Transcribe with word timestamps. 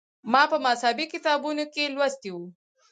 ما 0.31 0.43
په 0.51 0.57
مذهبي 0.65 1.05
کتابونو 1.13 1.63
کې 1.73 1.91
لوستي 1.95 2.29
و. 2.33 2.37